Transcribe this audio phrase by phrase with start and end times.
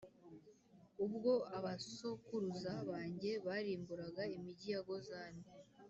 [1.05, 5.43] Ubwo abasokuruza banjye barimburaga imigi ya Gozani,